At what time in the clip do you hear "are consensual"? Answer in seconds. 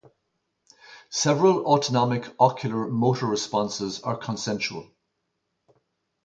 4.01-4.89